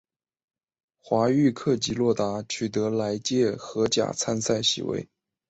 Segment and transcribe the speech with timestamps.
[0.99, 5.07] 华域克及洛达取得来届荷甲参赛席位。